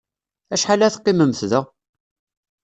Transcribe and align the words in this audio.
Acḥal 0.53 0.81
ad 0.85 0.93
teqqimemt 0.93 1.41
da? 1.51 1.61